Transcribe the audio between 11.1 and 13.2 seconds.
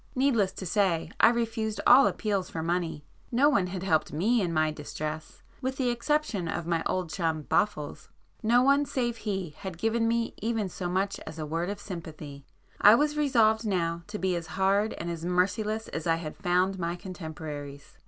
as a word of sympathy,—I was